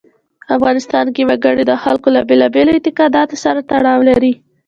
افغانستان 0.55 1.05
کې 1.15 1.21
وګړي 1.29 1.63
د 1.67 1.73
خلکو 1.83 2.07
له 2.15 2.21
بېلابېلو 2.29 2.71
اعتقاداتو 2.73 3.35
سره 3.43 3.59
تړاو 3.71 3.99
لري. 4.09 4.33